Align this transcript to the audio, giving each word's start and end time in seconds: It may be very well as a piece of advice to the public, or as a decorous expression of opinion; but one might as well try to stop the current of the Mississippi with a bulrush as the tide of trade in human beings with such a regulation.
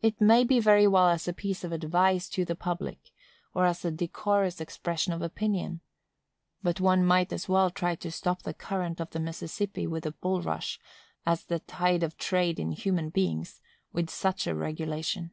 It 0.00 0.18
may 0.18 0.44
be 0.44 0.60
very 0.60 0.86
well 0.86 1.08
as 1.10 1.28
a 1.28 1.32
piece 1.34 1.62
of 1.62 1.70
advice 1.70 2.26
to 2.30 2.46
the 2.46 2.54
public, 2.56 3.10
or 3.52 3.66
as 3.66 3.84
a 3.84 3.90
decorous 3.90 4.62
expression 4.62 5.12
of 5.12 5.20
opinion; 5.20 5.82
but 6.62 6.80
one 6.80 7.04
might 7.04 7.30
as 7.34 7.46
well 7.46 7.68
try 7.70 7.96
to 7.96 8.10
stop 8.10 8.44
the 8.44 8.54
current 8.54 8.98
of 8.98 9.10
the 9.10 9.20
Mississippi 9.20 9.86
with 9.86 10.06
a 10.06 10.12
bulrush 10.12 10.78
as 11.26 11.44
the 11.44 11.60
tide 11.60 12.02
of 12.02 12.16
trade 12.16 12.58
in 12.58 12.72
human 12.72 13.10
beings 13.10 13.60
with 13.92 14.08
such 14.08 14.46
a 14.46 14.54
regulation. 14.54 15.32